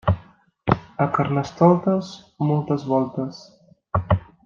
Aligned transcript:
A 0.95 1.07
Carnestoltes, 1.17 2.07
moltes 2.51 2.83
voltes. 2.95 3.35